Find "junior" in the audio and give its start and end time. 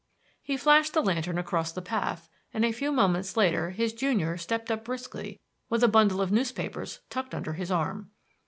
3.93-4.35